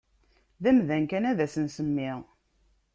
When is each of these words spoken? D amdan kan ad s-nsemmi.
D 0.61 0.65
amdan 0.69 1.03
kan 1.09 1.23
ad 1.31 1.39
s-nsemmi. 1.53 2.11